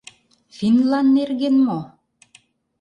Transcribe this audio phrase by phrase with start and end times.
[0.57, 1.79] Финнлан нерген мо?